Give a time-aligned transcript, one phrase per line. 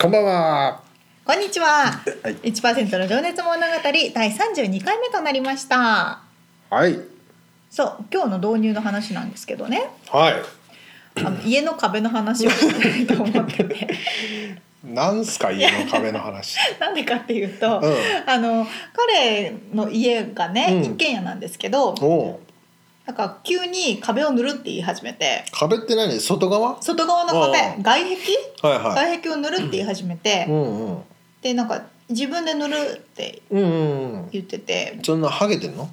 [0.00, 0.80] こんばんは。
[1.24, 2.36] こんにちははい。
[2.52, 3.62] 1%の情熱物語
[4.14, 6.22] 第32回目となりました
[6.70, 7.00] はい。
[7.68, 10.34] そう今日の導入の話なんですけどねはい。
[11.16, 13.88] あの家の壁の話をしたいと思ってて
[14.84, 16.56] なんすか家の壁の話。
[16.78, 17.94] なんでかっていうと、うん
[18.24, 22.40] あの彼の家がね、うん一軒家なんですけど
[23.08, 26.20] なんか急に壁を塗るって言い始めて壁って何？
[26.20, 26.76] 外側？
[26.82, 28.68] 外側の壁うん外壁？
[28.68, 30.50] はいは外壁を塗るって言い始めて、い。
[30.50, 31.02] うんうん。
[31.40, 33.64] でなんか自分で塗るってうんう
[34.18, 35.84] ん言っててそんなハゲてんの？
[35.84, 35.88] うん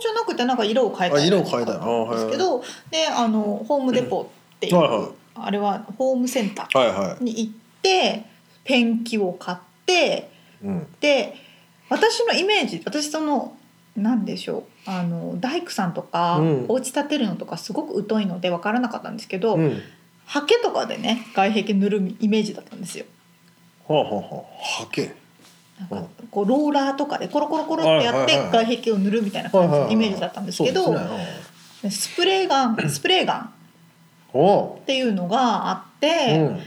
[0.00, 4.22] じゃなくてなんか色を変えたあ色を変えたのんですけどであのホームデポ
[4.56, 8.24] っていう、はいはいあれはホームセンターはいはに行って
[8.64, 10.28] ペンキを買って
[10.60, 10.66] い。
[10.66, 10.86] うん。
[11.00, 11.36] で
[11.88, 13.56] 私のイメージ私その
[13.94, 19.80] 何でしょうあの大工さんとか、うんお家建てるのとかすごく疎いので分からなかったんですけど、うん。
[20.24, 23.04] ハケとかでね外壁塗るイメージだったんですよ。
[23.86, 24.82] はあはあはあ。
[24.84, 25.14] ハケ。
[25.78, 30.94] なんかこうローラーとかでコロコロコロってやって外壁を塗るみたいな感じのイメージだったんですけど
[31.90, 33.52] スプレーガンスプレーガン
[34.32, 36.00] っていうのがあっう。
[36.00, 36.60] て、うん。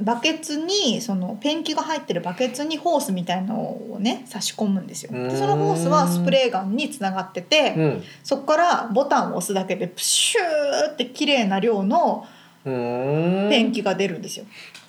[0.00, 5.12] バケツにそのペンキが入ってるバケツにホースみたいのをね差し込むんですよ。
[5.12, 8.04] でそのホースはスプレーガンにつながってて、うん。
[8.22, 12.26] そこからボタンを押すだけでプシューって綺麗な量の。
[12.64, 14.44] ペンキが出るんですよ。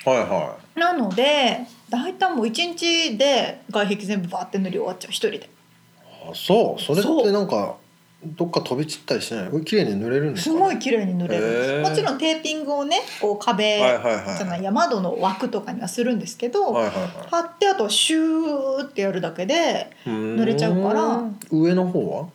[0.05, 5.37] はいはなので大体もう1日で外壁全部バーって塗り終わっちゃう一人で。
[5.37, 5.41] い。
[6.29, 6.81] あそう。
[6.81, 7.75] それってなんか
[8.21, 9.63] どっか飛び散ったりしない？
[9.63, 10.59] 綺麗に塗れるんですすか？
[10.59, 13.77] ごい綺麗に塗れるもちろんテーピングをねこう壁。
[13.77, 17.09] じゃないや窓の枠とかにはするんですけど、はいはいはい。
[17.31, 22.27] 貼ってあとはシューってやるだけで塗れちゃうから上の方は？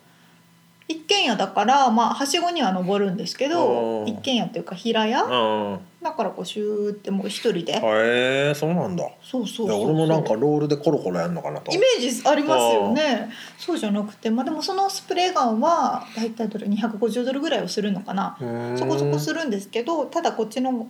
[0.88, 7.72] 一軒家だから、まあ、はしごには登るんですけどうん一軒家っていうか平屋うんだからこうシューってもう一人で。
[7.72, 9.08] へえそうなんだ。
[9.22, 13.30] そうそうそういや俺もなんかロールでコロコロやんのかなとイメージありますよね。
[13.58, 18.36] そうじゃなくてまあでもそのスプレーガンは大体どれ250ドルぐらいはするのかな。
[18.76, 20.88] そこそこするんですけどただこっちの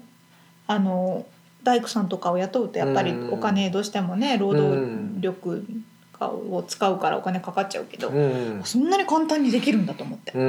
[0.66, 1.24] あの
[1.62, 5.64] 大工さんとかを雇うとやっぱりうんお金どうしてもね労働力
[6.18, 8.62] を使うからお金かかっちゃうけど、うん。
[8.64, 10.32] そんなに簡単にできるんだと思って。
[10.32, 10.42] う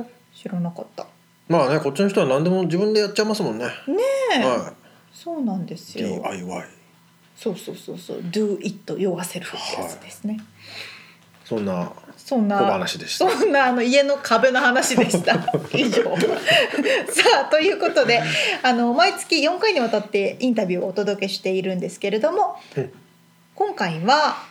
[0.00, 0.06] ん。
[0.34, 1.06] 知らなかった
[1.48, 3.66] まあねこっちの人は何でも自分でやっちゃいますもんね。
[3.66, 3.72] ね
[4.34, 4.72] え、は
[5.12, 6.64] そうなんですいよ DIY
[7.36, 8.18] そうそうそうそう。
[8.18, 10.38] Do it yourself ってやつですね、
[11.44, 13.30] そんなそんな小話でした。
[13.30, 15.34] そんなあの家の壁の話でした。
[15.72, 16.02] 以上。
[17.06, 18.22] さあということで
[18.62, 22.92] あの毎月4回にわたってインタビューをお届けしているんですけれども、うん。
[23.54, 24.42] 今回は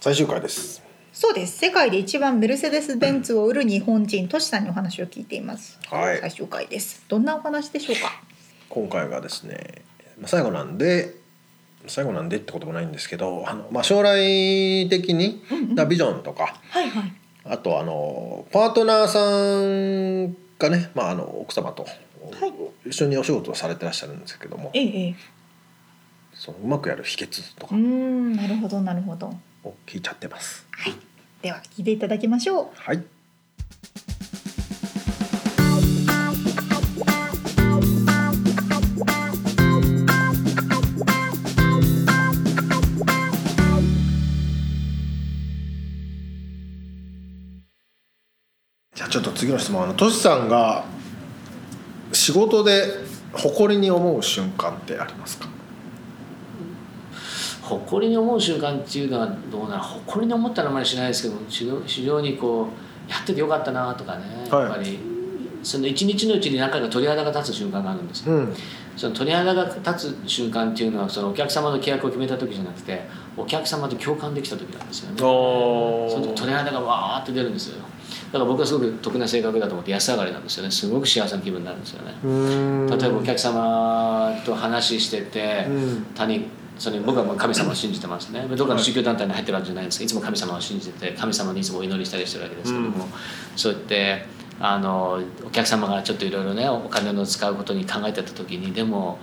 [0.00, 0.82] 最終回です
[1.20, 1.58] そうです。
[1.58, 6.18] 世界で一番メルセデス・ベンツを売る日本人トシさんにお話を聞いています、はい。
[6.18, 7.04] 最終回です。
[7.08, 8.22] どんなお話でしょうか？
[8.70, 9.82] 今回がですね
[10.18, 11.14] まあ最後なんで
[11.86, 15.74] 最後なんでってこともないんですけどあの、まあ、将来的にうんうん。
[15.74, 17.12] なビジョンとか、はいはい。
[17.44, 21.90] あとあのパートナーさんがね、まあ、あの奥様とは
[22.46, 22.88] い。
[22.88, 25.14] 一緒にお仕事をされてらっしゃるんですけども、ええええ。
[26.32, 29.30] そのうまくやる秘訣とかうーんなるほどなるほど。
[29.64, 30.66] を聞いちゃってます。
[30.70, 30.94] はい
[31.42, 32.68] では聞いていただきましょう。
[32.74, 33.02] はい。
[48.94, 49.82] じゃあちょっと次の質問。
[49.82, 50.84] あのトシさんが
[52.12, 52.84] 仕事で
[53.32, 55.48] 誇りに思う瞬間ってありますか？
[57.70, 59.82] 誇りに思う瞬間っていうのはどうなの？
[59.82, 62.68] 誇りに思ったらあまりしないですけど非常非常にこ
[63.08, 64.62] うやっててよかったなとかね、はい。
[64.64, 64.98] やっぱり。
[65.62, 68.56] その一日のうちに何回か鳥肌が立つ瞬間があるんですよ、うん。
[68.96, 73.02] その鳥肌が立つ瞬間っていうのはそのお客様の契約を決めた時じゃなくて
[73.36, 75.22] お客様と共感できた時なんですよね。
[75.22, 77.76] おその時鳥肌がわーって出るんですよ。
[78.32, 80.70] だから僕はすごく得な性格だと思って安上がりなんですよね。
[80.70, 82.14] すごく幸せな気分になるんですよね。
[82.96, 86.06] 例えばお客様と話しててうん。
[86.14, 86.46] 他人
[86.80, 88.42] それ僕はもう神様を信じてますね。
[88.56, 93.06] どっかの宗教団体に入ってるわけじゃないんですけどいつも神様を信じてて神様にいつもお祈りしたりしてるわけですけども、
[93.54, 94.24] そうやって
[94.58, 99.18] あのお客様がちょっといろいろねお金の使うことに考えてた時にでも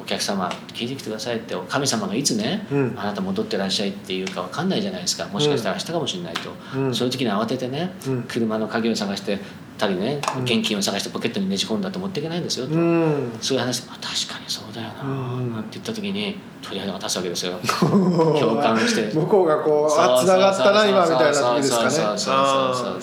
[0.00, 2.94] お客様聞いてきてくださいって神様がいつね、うん。
[2.96, 5.26] あなた戻ってらっしゃいっていうか分かんないじゃないですか。
[5.26, 6.94] もしかしたら明日かもしれないと、うん。
[6.94, 8.22] そういう時に慌ててね、うん。
[8.24, 9.38] 車の鍵を探して
[9.76, 13.32] たりね現金を探してポケットにねじ込んだと持っていけないんですよと、うん。
[13.40, 14.02] そういう話であ確
[14.32, 15.06] かにそうだよな、う
[15.40, 17.58] んなんて言った時に鳥肌が立つわけですよ。
[17.80, 19.14] 共感して。
[19.14, 21.88] 向こうがこうあつながったな今みたいな時ですかね。
[22.28, 22.98] あ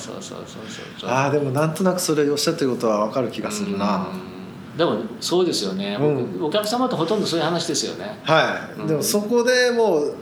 [1.06, 10.16] あーでもなんとなくそれおっしゃってることは分かる気がするなうんでもそうですよね、うん僕お客様とほとんどそういう話ですよねはい、うんでもそこでもう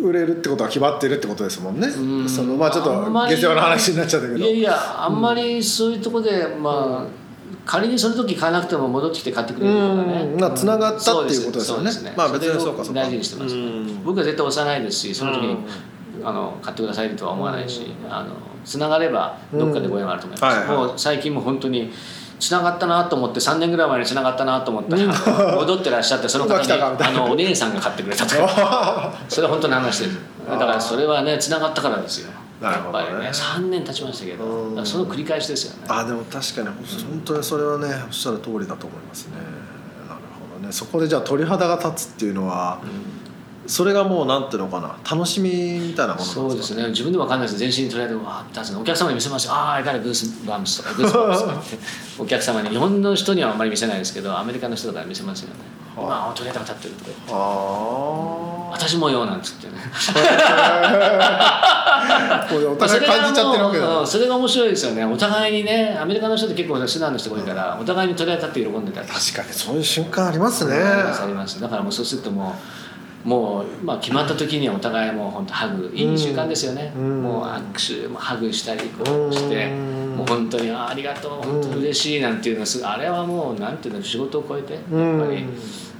[0.00, 2.28] 売れるってことは決まってるってことですもんね、うん。
[2.28, 4.38] そのまあちょっと下世話な話になっちゃったけど。
[4.38, 7.20] いやいやあんまりそういうところで、まあ
[7.66, 10.40] 仮にその時買わなくても戻ってきて買ってくれるとかね、うん。
[10.40, 11.90] まあ繋がったっていうことですよね。
[11.90, 13.00] そうですまあ別にそうかそうか。
[13.00, 14.04] 大事にしてます、うん。
[14.04, 15.56] 僕は絶対押さないですしその時に、
[16.24, 20.88] あの買ってくださいとは思わないし、あの繋がればどっかでご縁があると思います、うんはいはい。
[20.88, 21.92] もう最近も本当に
[22.40, 30.18] 繋がったなと思って3年ぐらい前に繋がったなと思ったら、戻ってらっしゃって その方にあのお姉さんが買ってくれたとか それは本当に話です。
[30.48, 32.30] だからそれはね繋がったからですよ。
[32.60, 33.04] なるほどね。
[33.04, 35.86] やっぱりね3年経ちましたけどその繰り返しですよね。
[35.88, 36.76] あでも確かに本
[37.24, 39.32] 当にそれはねおっしゃる通りだと思いますね。
[40.08, 40.72] なるほどね。
[40.72, 42.78] そこでじゃあ鳥肌が立つっていうのは、
[43.66, 45.50] それがもうなんていうのかな楽しみ
[45.88, 46.88] みたいなものそうですね。
[46.88, 47.58] 自分でも分かんないです。
[47.58, 51.54] 全身にとりあえずわーってお客様に見せますよあああれからグースバンスとかグースバンスとか。
[51.60, 51.78] って
[52.18, 55.54] お客様に日本の人にはあんまり見せないですけどアメリカの人とかに見せますよね。
[55.96, 57.32] は今あ鳥肌が立ってるとか言って。
[57.32, 59.72] あ私もよなんつってね。
[62.72, 63.86] お互い感じちゃってるわけだ。
[63.86, 65.04] まあそれが面白いですよね。
[65.04, 69.08] お互いにねアメリカの人って結構素直な人が多いからお互いに鳥肌立って喜んでたり。
[69.08, 70.76] 確かにそういう瞬間ありますね。
[70.76, 71.60] ありますあります。
[71.60, 72.89] だからもうそうするともう
[73.24, 77.22] もう、まあ、決まった時にはお互いもう本当ハグいい習慣ですよね、うん。
[77.22, 80.16] もう握手もハグしたりこうして、うん。
[80.16, 85.26] もう本当にあありがとう本当に嬉しいなんていうのはすあれはもうなんていうの仕事を超えてやっぱり、うん。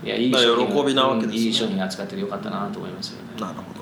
[0.03, 1.47] いやいい商品まあ喜びなわけですねうん。
[1.47, 3.41] いい商品扱っててよかったなと思いますよね。
[3.41, 3.81] なるほど。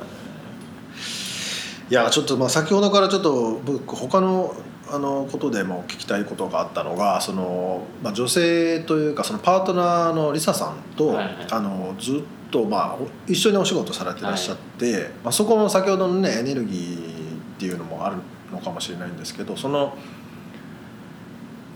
[1.90, 4.54] いやちょっとまあ先ほどからちょっと僕他の
[4.90, 11.34] あのことでも聞きたいことがあったのがその、まあ、女性というかそのパートナーのリサさんと、はいはい。
[11.50, 12.20] あのずっ
[12.50, 18.16] と、まあ、お一緒にお仕事されてらっしゃって、まあ、そこも先ほどのねエネルギーっていうのもある
[18.50, 19.94] のかもしれないんですけどその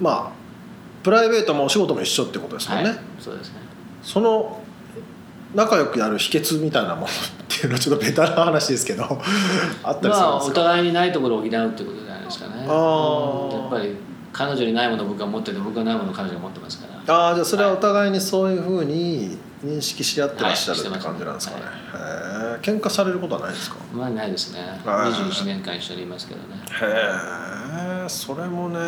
[0.00, 0.32] まあ
[1.02, 2.90] プライベートもお仕事も一緒ってことですもんね。
[2.90, 3.56] はい、そうですね。
[4.02, 4.60] その
[5.54, 7.08] 仲良くやる秘訣みたいなものっ
[7.48, 9.04] ていうのはちょっとベタな話ですけど
[9.82, 12.58] あったりすまあおるんですか、互いにないところを補うってことないですかね。
[12.58, 13.96] やっぱり
[14.32, 17.14] 彼女にないものを僕が持ってて僕がないものを彼女が持ってますから。
[17.14, 21.66] ああじゃあそれはお互いにそういうふうに認識し合ってらっしゃるってはいして感じなんですかね、へ
[22.56, 23.76] え喧嘩されることはないですか？
[23.92, 24.60] まあないですね。
[24.84, 25.12] はい。
[25.12, 26.46] 21年間一緒にいますけどね。
[26.80, 28.78] へえそれもね。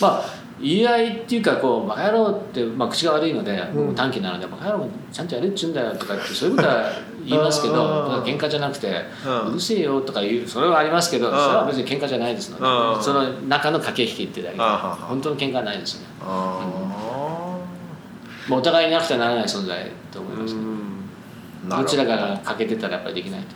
[0.00, 0.24] まあ
[0.60, 3.86] 言い合いっていうかこうバカ野郎って、まあ、口が悪いので、うん。
[3.86, 6.90] 僕短期なのでバカ野郎もちゃんとやれっちゅうんだよとかってそういうことは
[7.28, 8.88] 言いますけど喧嘩じゃなくて、
[9.26, 11.30] ううんるせえよとか言うそれはありますけどん。
[11.30, 12.64] それは別に喧嘩じゃないですので、
[12.96, 13.02] うん。
[13.02, 16.60] その中の駆け引きってだけで本当の喧嘩はないですね、あ
[18.48, 20.88] まあ、お互いになくてはならない存在と思いあますけど、うん。
[21.68, 23.46] どちらかが欠けてたらやっぱりできないと。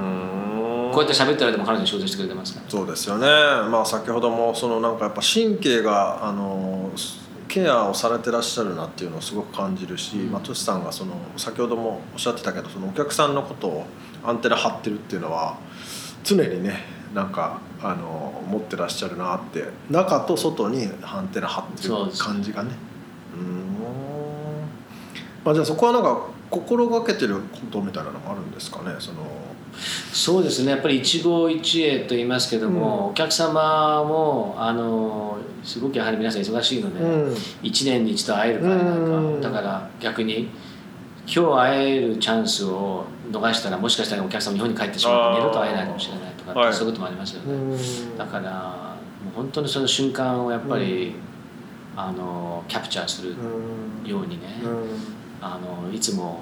[0.00, 0.90] うん。
[0.92, 2.70] こうやって喋ってる間も彼女仕事してくれてますから。
[2.70, 3.26] そうですよね。
[3.26, 6.90] まあ先ほどもそのなんかやっぱ神経があの
[7.54, 13.86] ケアをされてらっしゃるなっていうのをすごく感じるし、まあ、トシさんがその先ほどもおっしゃってたけどそのお客さんのことを
[14.24, 15.56] アンテナ張ってるっていうのは
[16.24, 16.80] 常にね
[17.14, 22.70] なんかあの持ってらっしゃるなって中と外にアンテナ張ってる感じがね。
[23.36, 23.64] うん。
[25.44, 29.22] まあじゃあそこはなんか心がけてることみたいなのがあるんですかねその
[30.12, 30.70] そうですね。
[30.70, 33.10] やっぱり一期一会と言いますけども、うん。
[33.10, 37.34] お客様もあのすごくやはり皆さん忙しいので、うん。
[37.62, 39.40] 1年に一度会えるからなんか、うん。
[39.40, 40.48] だから逆に
[41.26, 46.72] 今日会えるチャンスを逃したらもしかしたらお客様日本に帰ってしまってあー二度と会えないかもしれないとかって、はい。
[46.72, 48.18] そういうこともありますよね、うん。
[48.18, 51.14] だからもう本当にその瞬間をやっぱり、
[51.96, 53.34] あのキャプチャーする
[54.04, 54.88] ようにね、うん。
[55.40, 56.40] あのいつも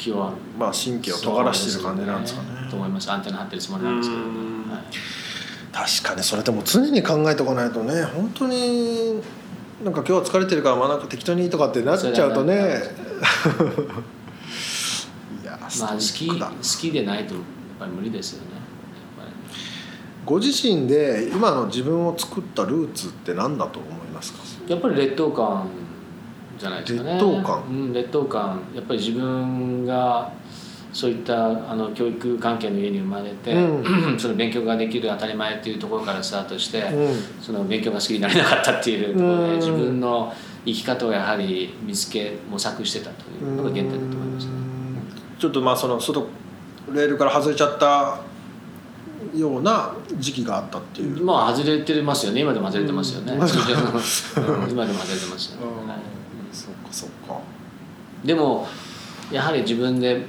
[0.00, 2.48] 気をまあ神経を尖らしてる感じなんですかね。
[2.70, 3.10] と思います。
[3.10, 4.22] アンテナ張ってるつもりなんですけど。
[4.22, 4.30] はい
[5.72, 9.20] 確かにそれでも常に考えておかないとね本当に
[9.84, 12.54] なんか今日は疲れてるからまあなんか適当にとかってなっちゃうとね。
[15.42, 16.36] いやまあ好き好
[16.80, 17.42] きでないとやっ
[17.78, 18.46] ぱり無理ですよね。
[20.26, 24.40] ご自身で今の自分を作ったルーツって何だと思いますか？
[24.68, 25.66] やっぱり劣等感
[26.60, 27.12] じゃないですかね。
[27.14, 27.64] 劣等感。
[27.64, 28.60] うん、劣等感。
[28.74, 30.30] やっぱり自分が
[30.92, 33.84] そういったあの教育関係の家に生まれて、う
[34.20, 37.14] その勉強ができる当たり前っていうところからスタートして、うん。
[37.40, 39.56] その勉強が好きになれなかったっていうところで、うん。
[39.56, 40.32] 自分の
[40.66, 44.52] 生き方をやはり見つけ模索してたというのが原点だと思いますね。
[45.38, 46.26] ちょっとまあその外
[46.92, 48.20] レールから外れちゃった
[49.34, 52.40] ような時期があったっていう、まあ外れてますよね。
[52.40, 53.40] 今でも外れてますよね、うん。
[53.40, 53.44] う
[54.66, 56.09] ん今でも外れてますよね、はい
[56.90, 57.40] そっか。
[58.24, 58.66] でも
[59.32, 60.24] やはり自分で、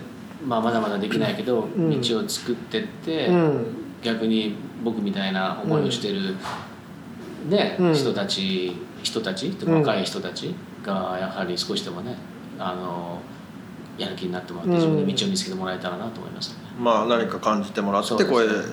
[0.45, 2.01] まあ、まだまだできないけど、うん。
[2.01, 3.65] 道を作ってって、うん。
[4.01, 6.35] 逆に僕みたいな思いをしてる、
[7.49, 7.93] ねうん。
[7.93, 9.73] 人たち人たちうん。
[9.79, 12.15] 若い人たちがやはり少しでもね
[12.57, 13.19] あの
[13.97, 14.77] やる気になってもらってうん。
[14.77, 16.55] 自分で道を見つけてもらえたらなと思いますね。
[16.79, 18.35] まあ何か感じてもらってそうですね。
[18.35, 18.71] これでうん。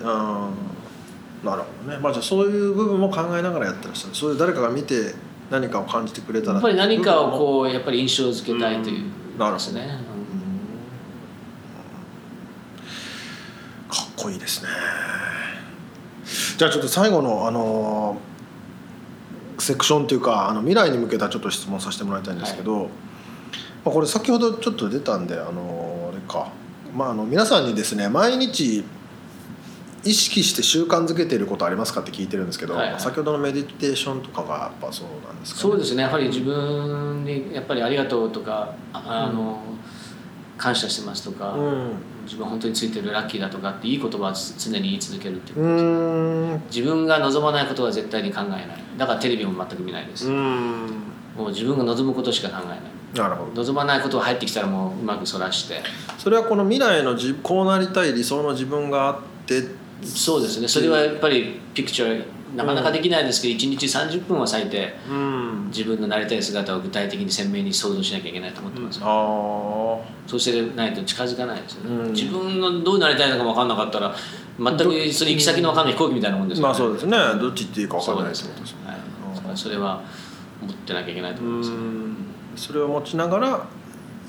[1.43, 1.97] なるほどね。
[1.99, 5.13] まあじゃあそういう部分も考えながらやってらっしゃるそういう誰かが見て
[5.49, 6.53] 何かを感じてくれたら。
[6.53, 8.97] やっぱり何かをうこうやっぱり印象付けたいという。
[8.97, 9.37] うん。
[9.37, 9.79] なるほど。
[13.89, 14.69] かっこいいですね。
[16.57, 18.17] じゃあちょっと最後のあの
[19.57, 22.89] セクションというかあの未来に向けたちょっと質問させてもらいたいんですけど、
[23.83, 26.51] まあ、これ先ほどちょっと出たんであのあれか、
[26.93, 28.83] まあ、あの皆さんにですね毎日
[30.03, 32.99] 意識して習慣づけていることありますかって聞いてるんですけど、はいはい。
[32.99, 36.03] 先ほどのメディテーションとかがやっぱそうなんですか、そうですね。
[36.03, 39.59] やはり自分にやっぱりありがとうとかああの、
[40.57, 41.91] 感謝してますとか、うん。
[42.25, 48.67] 自分本当についてるラッキーだとかっていい言葉を常に言い続けるっていううことです、自分が望まないことは絶対に考えない。
[48.97, 51.03] だからテレビも全く見ないです、うん。
[51.35, 52.79] もう自分が望むことしか考えない。
[53.15, 53.63] なるほど。
[53.63, 55.81] 望まないことが入ってきたらもううまくそらして。
[56.19, 59.63] それはこの未来の自こうなりたい理想の自分があって
[60.03, 60.67] そうですね。
[60.67, 62.25] それはやっぱりピクチャー
[62.55, 65.67] なかなかできないですけど、1日30分は最低うん。
[65.69, 69.07] 自分のなりたい姿を具体的に鮮明に想像しなきゃいけないと思ってます、ああ
[70.25, 72.11] そうしてないと近づかないですよね、うん。
[72.11, 74.15] 自分のどうなりたいのか分かんなかったら
[74.57, 77.15] 全くその行き先の分かんない飛行機みたいなもんですまあそうですね。
[77.39, 78.89] どっち行っていいか分かんないですねってことですね。
[78.89, 78.99] はい
[79.55, 80.01] それは
[80.61, 82.15] 持ってなきゃいけないと思います、うん。
[82.55, 83.67] それを持ちながら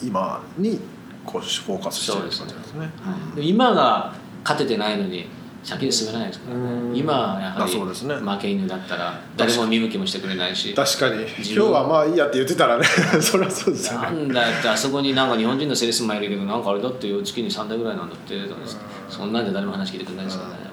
[0.02, 0.78] 今に
[1.24, 2.90] こうフォーカスしてるって感じなんですね。
[3.36, 5.26] でも今が勝ててないのに
[5.62, 6.92] 先に進めないですからうん。
[6.92, 8.14] ね今はやはありそうですね。
[8.16, 11.22] 負け犬だったら誰も見向きもしてくれないし確かに。
[11.22, 12.84] 今日はまあいいやって言ってたらね。
[13.20, 18.34] それはそうですよなねんだよってあそこになんか日本人のセールスマンいるけどなんかあれだってよ月に3台ぐらいなんだって。
[19.08, 20.68] そんなんで誰も話聞いてくれないですよねやっぱり。
[20.68, 20.70] ね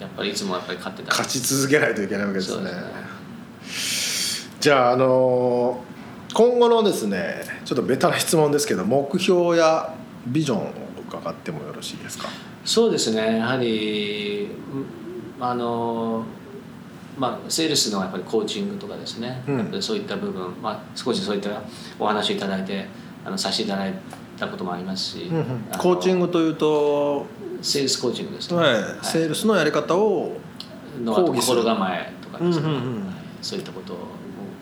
[0.00, 1.08] やっぱりいつもやっぱり勝ってた。
[1.10, 2.64] 勝ち続けないといけないわけですね。
[2.64, 2.70] ね。
[4.60, 5.90] じゃああのー
[6.32, 9.92] 今後のですねちょっとベタな質問ですけど目標や
[10.28, 10.72] ビジョンを
[11.08, 12.28] 伺ってもよろしいですか？
[12.64, 13.38] そうですね。
[13.38, 16.24] やはりうんあの
[17.18, 19.82] まあセールスのやっぱりコーチングとかですね、うん。
[19.82, 21.62] そういった部分、まあ、少しそういった
[21.98, 22.86] お話いただいて
[23.24, 23.94] あのさせていただい
[24.38, 27.26] たこともありますし、あのコーチングというと、
[27.62, 28.74] セールスコーチングですね、はい。
[29.02, 30.36] セールスのやり方を
[31.02, 33.14] の心構えとかですね、うんうんうん。
[33.42, 33.96] そういったことを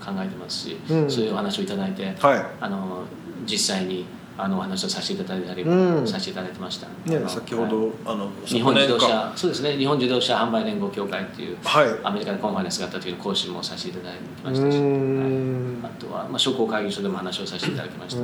[0.05, 1.11] 考えてますし、うん。
[1.11, 2.47] そういうお話をいただいてはい。
[2.61, 3.05] あの
[3.47, 4.07] 実際に
[4.41, 6.07] あのお話をさせていただいたりもうん。
[6.07, 7.91] させていただいてました、ね先ほど、はい。
[8.07, 11.89] あの日本自動車そうですね日本自動車販売連合協会っていうかはい。
[12.05, 14.91] アメリカでコンファレンスがあった時の講師もさせていただきまうしたし、ーはい。
[14.91, 18.21] んあとは、まあ、商工会議所でも話をさせていただきました、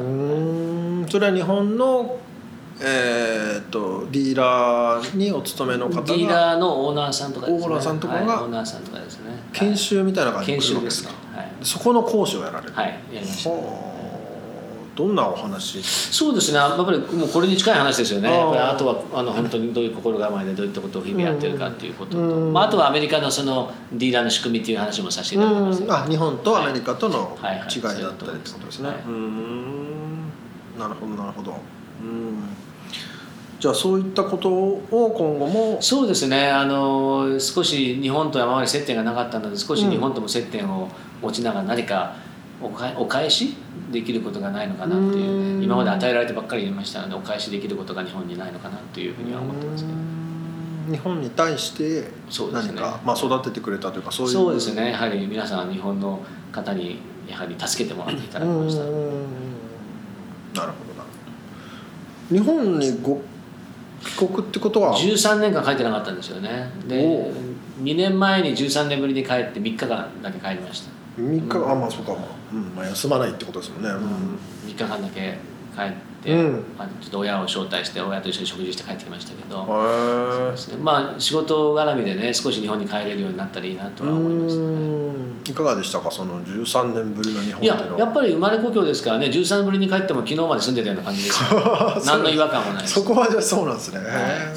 [1.10, 2.18] それは日本の
[2.80, 7.66] えーっとディーラーにお勤めの方ディーがラーのオーナーさんとかですね。
[7.66, 9.30] オーナーさんとかがはいオーナーさんとかですね。
[9.52, 11.10] 研修みたいな感じで研修ですね。
[11.34, 13.50] はい、そこの講師をやられる、はい、やりました。
[13.50, 13.93] はあ
[14.94, 15.82] どんなお話？
[15.82, 16.58] そうですね。
[16.58, 18.28] やっぱりもうこれに近い話ですよね。
[18.28, 22.52] あとはあの本当にどういう心構えでどういったことを日々やってるかっていうことと、うん。
[22.52, 25.92] まあ、あとはアメリカのそのディーラーの仕組みっていう話もさせていただきました、うん。
[26.04, 27.68] あ日本とアメリカとのはいはい。
[27.74, 28.88] 違いだったりってことですね。
[28.88, 28.96] はい。
[29.06, 30.30] うん。
[30.78, 31.52] なるほどなるほど。
[31.52, 31.54] う
[32.04, 32.44] ん。
[33.58, 35.78] じゃあそういったことを今後も？
[35.80, 36.50] そうですね。
[36.50, 40.88] あの少し日本とはあまり接点がなかったので少し日本とも接点を
[41.22, 42.14] 持ちながら何か
[42.62, 43.56] おかお返し
[43.90, 45.62] できることがないのかなっていううん。
[45.62, 49.96] 今まで与えられてばっかりいましたのでお返しできることが日本にないのかなというふうには思ってますけど。
[49.96, 50.92] うん。
[50.92, 52.74] 日本に対してそうですね。
[52.74, 54.32] 何か、まあ、育ててくれたというかそういう。
[54.32, 54.90] そうですね。
[54.90, 56.20] やはり皆さん日本の
[56.52, 58.84] 方にやはり助けてもらっていただきました。
[58.84, 59.24] うん
[60.54, 61.04] なるほどな。
[62.30, 63.20] 日本にご
[64.04, 66.70] 帰国ってことは？13年間帰ってなかったんですよね。
[66.86, 67.54] でおう。
[67.82, 72.12] 2年前に13年ぶりに帰って3日間だけ帰りました3日うんあまあそうか。
[72.12, 72.20] まあ、
[72.52, 74.68] うんまあ、休まないってことですもんね、うん。
[74.68, 75.38] 3日間だけ
[75.74, 75.92] 帰っ
[76.22, 76.64] て、うん。
[76.78, 79.66] まあ、ちょっと親を招待して親と一緒に食事して帰ってきましたけど、
[80.48, 80.76] へですね。
[80.78, 85.12] まあ仕事絡みでね少し日本に帰れるようになったらいいなとは思います、ね、
[85.46, 86.10] いかがでしたか？
[86.10, 87.98] その13年ぶりの日本いいうのは。
[87.98, 91.60] やっぱり生まれ故郷ですからね13年ぶりに帰っても昨日まで住んでたような感じですよ。
[92.06, 94.04] 何の違和感もないですそこはじゃあそうなんですね、は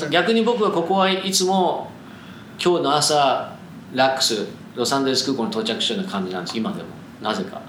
[0.07, 0.09] い。
[0.11, 1.91] 逆に僕はここはいつも
[2.63, 3.51] 今日の朝
[3.93, 4.45] ラックス
[4.77, 6.89] ロサンゼルス空港に到着したような感じなんです今でも。
[7.21, 7.61] なぜか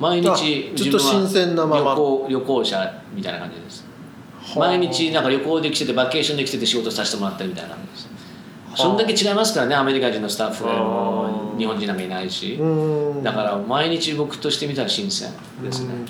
[0.00, 0.28] 毎日
[0.74, 1.94] あずっと新鮮なまま。
[1.94, 3.84] 旅行旅行者みたいな感じです。
[4.40, 4.68] はあ。
[4.68, 8.08] 毎日なんか旅行で来ててバケーションで来てて仕事させてもらったみたいな感じです。
[8.72, 8.76] あ。
[8.76, 12.54] そんだけ違いますからねアメリカ人のスタッフあもー日本人なんかいないし。
[12.54, 13.22] うん。
[13.22, 15.30] だから毎日僕としてみたら新鮮
[15.62, 15.94] ですね。
[15.94, 16.06] うん。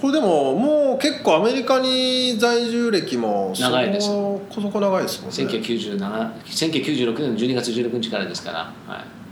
[0.00, 4.08] これでももう結構アメリカに在住歴も長いです。
[4.08, 5.36] こそこ長いですもんね。
[5.36, 8.58] 1997 1996年の12月16日からですから。
[8.86, 9.23] はい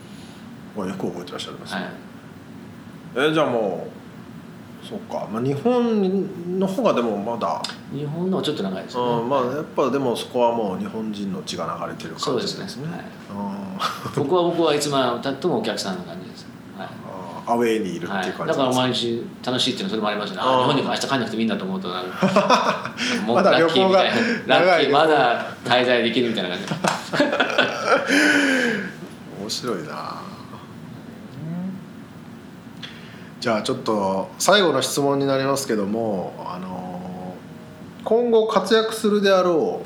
[0.76, 1.80] まあよく覚えてらっしゃるんですね、
[3.14, 3.30] はい。
[3.30, 4.02] えじゃあもう
[4.86, 7.62] そうか、まあ、日本の方がでもまだ、
[7.92, 13.76] 日本のはちょっと長いですね、うん、まあやっぱでもそこはもう日本人の血が流れてるそうで感じですすね、ねはい、あ
[14.14, 22.08] ここは僕はいつまでたってもお客さんの感じです、はーあーアウェーにいるいはいっていう感じだから毎日楽しいっていうのはそれもありますねあ日本に明日帰んなくてもいいんだと思うとなる。
[22.08, 22.12] も
[23.34, 24.10] うまだラッキーみたい
[24.46, 26.64] なラッキーまだ滞在できるみたいな感じ。
[29.42, 30.31] 面白いな
[33.42, 37.34] じゃあちょっと最後の質問になりますけどもあの
[38.04, 39.82] 今後活躍するであろ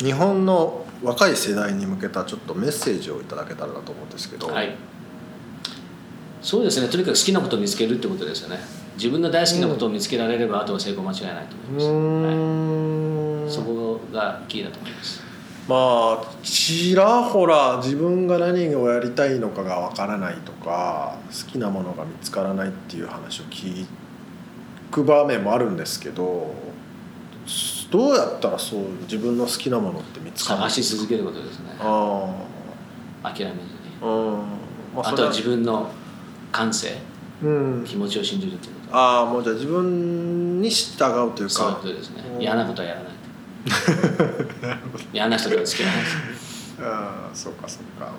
[0.00, 4.76] う日本の若い世代に向けたちょっとメッセージをいただけたらなと思うんですけど、はい。
[6.40, 6.88] そうですね。
[6.88, 8.60] とにかく好きなことを見つけるってことですよね。
[8.94, 15.21] 自分の大好きなことを見つけられれば、あとは成功間違いないとう思います、はい、そこがキーだと思います
[15.68, 23.86] まあちらほら自分が何をやりたいのかがわからないとか好きなものが見つからないっていう話を聞
[24.90, 26.54] く場面もあるんですけど
[27.90, 31.76] どうやったらそう自分の好きなものって見つかる探し続けることですね。
[31.78, 32.34] あ
[33.22, 33.60] 諦めずに。
[34.00, 34.38] あうん。
[34.96, 35.90] まあとは自分の
[36.50, 36.96] 感性。
[37.42, 37.84] うん。
[37.86, 38.96] 気持ちを信じるっていうこと。
[38.96, 42.22] ああもうじゃあ自分に従うというそういうかことですね。
[42.34, 43.12] うん嫌なことはやらない
[45.12, 48.12] 嫌な人とは付きないですああそうかそうか、まあ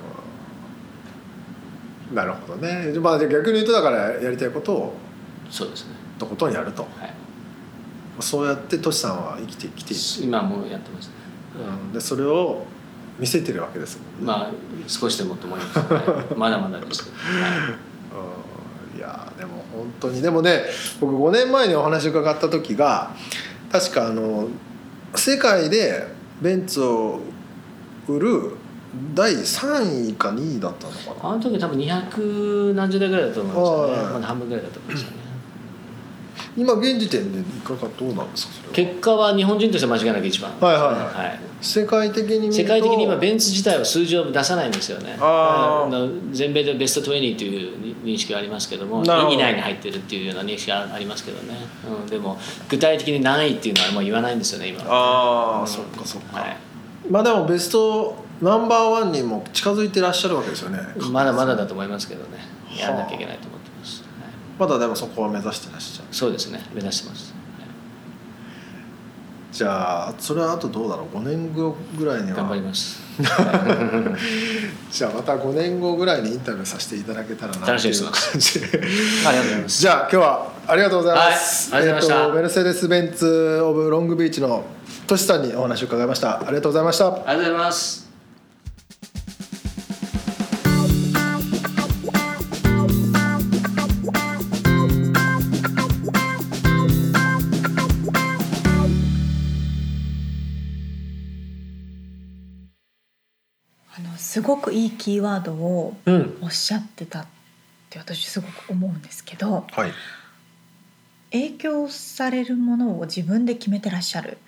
[2.14, 2.94] なるほどね。
[3.00, 4.94] まあじゃあ逆に言うとだからやりたいことを
[5.50, 5.96] そうですね。
[6.20, 6.84] とことんやると。
[6.84, 7.14] はい。
[8.20, 11.14] そうやってトシさんは生きてきて今もうやってますね。
[11.86, 12.66] うん、でそれを
[13.20, 14.52] 見せてるわけですもんね、まあ
[14.88, 16.36] 少しでもと思います、はい。
[16.36, 17.52] まだまだですけど、はい
[18.94, 19.00] うん。
[19.00, 20.22] いやでも本当に。
[20.22, 20.64] でもね
[21.00, 23.12] 僕5年前にお話伺った時が
[23.72, 24.48] 確かあの
[25.16, 26.08] 世界で
[26.42, 27.20] ベンツを
[28.08, 28.52] 売る
[29.16, 31.34] 第3位か2位だったのかな。
[31.34, 34.04] あの時多分200何十台ぐらいだと思うんですよね。
[34.04, 34.14] はい。
[34.14, 35.23] まだ半分ぐらいだと思うんですよね
[36.56, 40.52] 今現時点でいかがどうなんですか結果は日本人としては間違いなく一番。
[40.60, 41.28] はいはいはい。
[41.28, 42.58] はい世界的に見ると。
[42.58, 45.18] 世界的に今ベンツ自体は数字を出さないんですよね。
[46.34, 49.34] 全米でベスト20という認識がありますけどもなるほど。
[49.34, 51.56] 以内に入ってるっていうような認識がありますけどね、
[52.04, 52.38] うん、でも
[52.68, 54.84] 具体的に何位っていうのはもう言わないんですよね今。
[54.86, 55.68] ああ、うん。
[55.68, 56.58] そっかそっか、はい。
[57.10, 60.80] まあでもベストナンバーワンにも近づいてらっしゃるわけですよね
[61.12, 63.53] まだまだだと思いますけどねはあやらなきゃいけないと
[64.60, 66.62] まだでもそこは目指してらっしゃるそうですね。
[66.74, 67.44] 目指してます、はい
[69.54, 72.38] じゃあそれはあとどうだろう？5年後ぐらいには。
[72.38, 73.00] 頑張ります。
[74.92, 78.32] じゃあまた5年後ぐらいにインタビューさせていただけたらな楽しみにしてっていうます。
[78.32, 78.60] 感じ。
[78.72, 79.80] でありがとうございます。
[79.80, 82.24] じゃあ今日はありがとうございます、はいありがとうございました。
[82.24, 84.64] えーとメルセデス・ベンツ・オブ・ロングビーチの
[85.06, 86.40] トシさんにお話を伺いました。
[86.40, 87.10] ありがとうございました。
[87.10, 88.03] ありがとうございます
[104.34, 106.38] すごくいいキーワードをうん。
[106.42, 107.26] おっしゃってたっ
[107.92, 109.92] て私すごく思うんですけどはい。
[111.32, 114.40] 影響されるものを自分で決めてらっしゃる。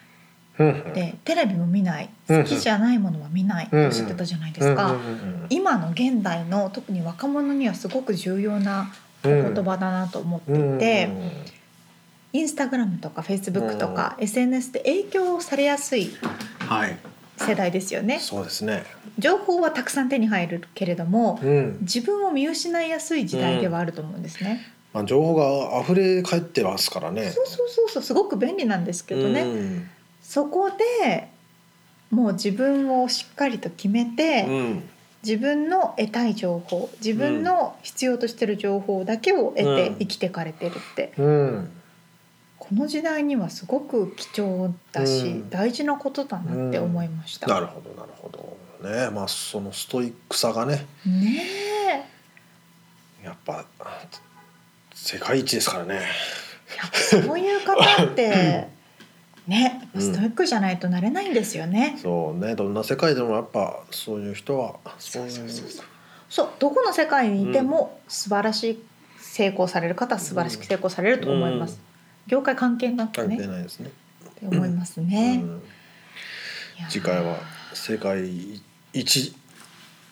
[0.58, 2.10] うんでテレビも見ない。
[2.30, 4.95] うん好きじゃないものは見ないとおっしゃってたじゃないですか、
[5.52, 8.91] 今の現代の特に若者にはすごく重要な
[9.24, 11.10] お言葉だなと思っていて、
[12.34, 16.10] インスタグラムとかフェイスブックとか SNS で影響されやすい
[16.67, 16.98] はい
[17.38, 18.19] 世代ですよね。
[18.19, 18.84] そうですね。
[19.17, 21.78] 情報はたくさん手に入るけれどもうん。
[21.82, 27.30] 自分を見失いやすい時代ではあると思うんですね、まあ情報が溢れ返ってますからね。
[27.32, 29.89] そうそうそうそうすごく便利なんですけどね、うん。
[30.21, 30.69] そこ
[31.02, 31.30] で
[32.12, 34.84] もう自分をしっかりと決めて、うん。
[35.24, 39.95] 自分の得たい情報自分の必要としてる情報だけを得てうん。
[39.95, 41.71] 生きてかれてるって、うん
[42.58, 45.50] この時代にはすごく貴重だし、うん。
[45.50, 47.48] 大事なことだなって思いました。
[47.48, 48.58] なるほどなるほど。
[48.89, 50.86] ねまあそのストイックさがね。
[51.06, 51.44] ね
[53.22, 53.26] え。
[53.26, 53.65] やっぱ
[54.94, 56.02] 世界一ですからね。
[56.94, 58.68] そういう方って
[59.48, 60.02] ねうん。
[60.02, 61.98] ストイックじゃないとなれないんですよね。
[62.02, 65.86] そうねどんな世界でもやっぱそういう人はそうそうそうそう
[66.30, 66.50] そう。
[66.60, 68.84] どこの世界にいても素晴らしい
[69.20, 71.80] 成功される方は素晴らしく成功されると思います。
[72.28, 73.92] 業界関係なく関ね係ないですね。
[74.30, 75.42] って思いますね。
[75.44, 75.62] うん
[76.90, 77.38] 次回は
[77.74, 78.62] 世界
[78.92, 79.34] 一、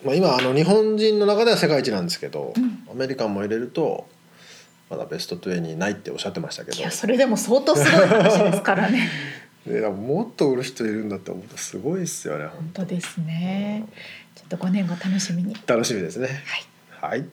[0.02, 4.06] まあ、今あの日本人の中では世界一なんですけど、うんアメリカンも入れると
[4.88, 9.08] まだベスト20にないっておっしゃってましたけどいやそれでも相当すごい話ですからね。
[9.66, 13.84] ででももっと売る人いるんだって思うとすごいですよね本当ですね。
[14.34, 15.56] ちょっと5年後楽しみに。
[15.66, 16.28] 楽しみですね
[17.00, 17.12] はい。
[17.12, 17.26] はい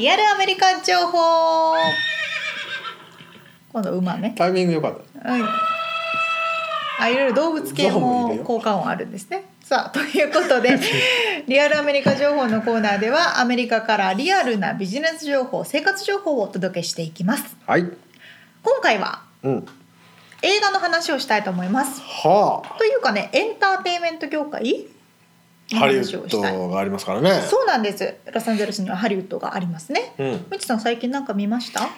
[0.00, 1.74] リアルアメリカ情報。
[3.70, 4.32] 今度馬ね。
[4.34, 5.46] タイミング良かったうん。
[6.98, 9.44] あ、いろいろ動物系も効果音あるんですね。
[9.62, 10.80] さあということで
[11.46, 19.66] リアルアメリカ情報のコーナーではアメリカからリアルなビジネス情報生活情報をお届けしていきますはい今回はうん
[20.42, 24.86] 映画の話をしたいと思いますはというかねエンターテインメント業界
[25.72, 27.42] ハリウッドがありますからね。
[27.48, 28.14] そうなんです。
[28.32, 30.12] ロサンゼルスにはハリウッドがありますね。
[30.18, 30.46] うん。
[30.50, 31.88] みちさん最近なんか見ました？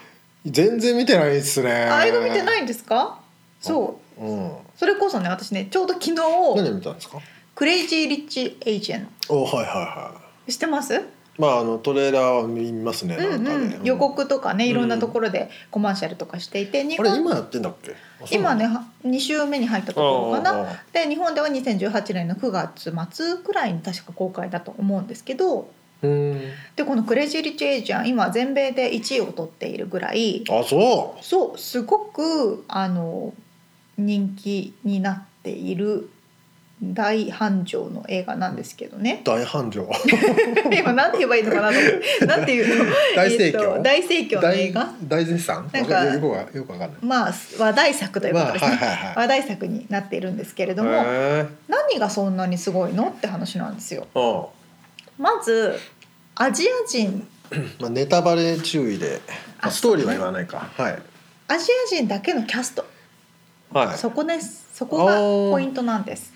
[0.44, 1.70] 全然見てないですね。
[1.72, 3.20] あ映画見てないんですか？
[3.60, 4.24] そう。
[4.24, 4.52] うん。
[4.76, 7.18] それこそね私ねちょうど昨日何見たんですか？
[7.54, 10.14] クレイジー・リッチ・エイジェンおはいはいは
[10.48, 10.94] 知ってます？
[10.94, 10.98] い
[11.38, 13.76] まああのトレーラーは見ますねうんなんかね。
[13.76, 17.94] うん、予告とかねいろんなところでコマーシャルとかしていて、日本あれ今やってんだっけ？
[18.30, 25.70] 今ねは2週目に入ったところかなで日本では2018年の9月末くらいに確か公開だと思うんですけど
[26.02, 26.40] うん。
[26.76, 33.32] でこの「クレイジー・リッチ・エイジャン」今全米で1位を取っているぐらいあそそうすごくあの
[33.98, 36.08] 人気になっている
[36.82, 39.20] 大繁盛の映画なんですけどね。
[39.22, 39.88] う大繁盛。
[40.76, 42.26] 今なんて言えばいいのかなと思って。
[42.26, 42.90] なんていうの？
[43.14, 43.44] 大盛況？
[43.44, 44.92] えっと大盛況の映画？
[45.04, 45.70] 大大絶賛？
[45.72, 46.90] なんかわよくわよくわかんない。
[47.00, 49.16] まあ話題作ということですね、まあはいはいはい。
[49.16, 54.08] 話題作になっているんですけれども、へ何がそんなにすごいのって話なんですよ。
[54.16, 54.62] え
[55.18, 55.78] まず
[56.34, 57.28] アジア人。
[57.52, 59.20] う んまあネタバレ注意で。
[59.70, 60.68] ストーリーは言わないか。
[60.76, 60.98] はい。
[61.46, 62.84] アジア人だけのキャスト、
[63.72, 63.98] はい。
[63.98, 64.66] そこです。
[64.72, 66.32] そこがポイントなんです。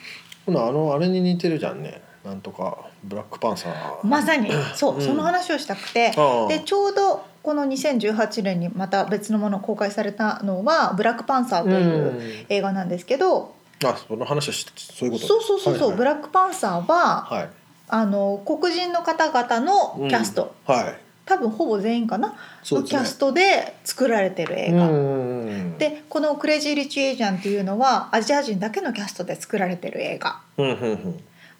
[0.46, 2.00] ほなあのあれに似てるじゃんね。
[2.24, 4.06] なんとかブラックパンサー。
[4.06, 4.50] まさに。
[4.74, 5.00] そう、うん。
[5.00, 6.12] その話をしたくて。
[6.48, 13.54] でちょうどこの2018年にまた別のもの公開されたのは「ブラックパンサー」という映画なんですけど、
[13.84, 15.26] あその話はしそういうこと？
[15.28, 17.48] そうそうそうそう、ブララックパンサーははい。
[17.88, 22.34] あの黒人の方々のキャスト、はい多分ほぼ全員かな、ね。
[22.70, 30.40] のキャストで作られてる映画、うんでこの「クレイジー・リッチ・エイジャン」っていうのはアジア人だけのキャストで作られてる映画。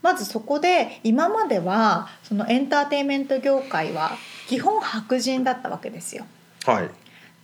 [0.02, 4.12] まずそこで今まではそのエンターテインメント業界は
[4.46, 6.24] 基本白人だったわけですよ。
[6.64, 6.90] はい。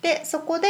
[0.00, 0.68] でそこで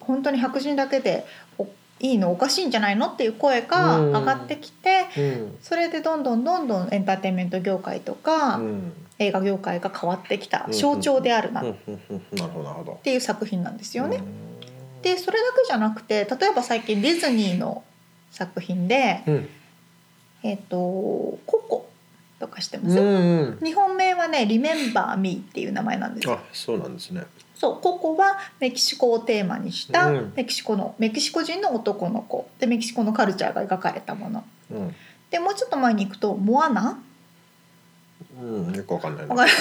[0.00, 1.24] 本当に白人だけで
[1.58, 1.68] お
[2.00, 3.06] いいのおかしいんじゃないの？
[3.06, 4.12] っていう声がうん。
[4.12, 5.56] 上がってきてうん。
[5.62, 11.62] それでどんどんどんどんエンターテインメント業界とか、うん映画業界が変わってきた象徴であるな。
[11.62, 11.74] っ
[13.02, 14.18] ていう作品なんですよね。
[14.18, 15.02] うん。
[15.02, 17.84] でそれだけじゃなくて例えば最近ディズニーの
[18.30, 19.48] 作品でうん
[20.42, 21.88] 「えっとココ」
[22.38, 23.64] とかしてます、うんうん。
[23.64, 26.34] 日本名はね「リメンバー・ミー」っていう名前なんですよ。
[26.34, 27.22] あそうなんですね。
[27.54, 30.32] そうココはメキシコをテーマにしたうん。
[30.36, 32.48] メキシコのメキシコ人の男の子。
[32.60, 34.44] でメキシコのカルチャーが描かれたもの。
[34.70, 34.94] うん。
[35.30, 37.00] でもうちょっと前に行くと「モアナ」
[38.40, 39.34] うんよくわかんないな。
[39.34, 39.52] わか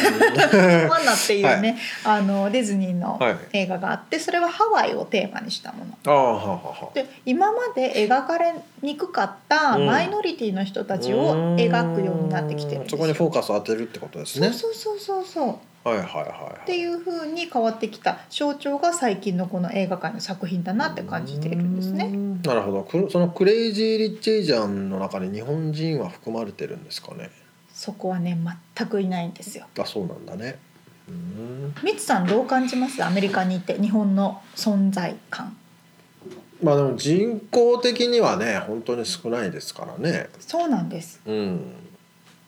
[0.87, 3.37] モアナっていうね、あのディズニーのはい。
[3.53, 5.97] 映画があってそれはハワイをテーマにしたもの。
[6.05, 6.93] ああはあはあはあ。
[6.93, 9.85] で今まで描かれにくかったうん。
[9.87, 12.97] マイノリティの人たちを描くようになってきてるんですよ。
[12.97, 14.51] そこにフォーカスを当てるってことですね。
[14.51, 15.55] そうそうそうそうそう。
[15.87, 18.19] はいはいはいっていう風に変わってきた。
[18.29, 22.05] 象徴が最近のこの映画界の作品だなって感じているんですね。
[22.05, 22.41] うん。
[22.41, 22.83] なるほど。
[22.83, 27.29] くそのクレイジー・リッチ・エイジャンの中に日本人は含まれてるんですかね
[27.77, 28.35] そこはね
[28.75, 29.67] 全くいないんですよ。
[29.77, 30.57] あそうなんだね。
[31.07, 31.75] うん。
[31.83, 33.03] みつさんどう感じます？
[33.05, 35.55] アメリカにいて日本の存在感。
[36.63, 40.27] まあでも人口的にはね本当に少ないですからね。
[40.39, 41.21] そうなんです。
[41.27, 41.61] うん。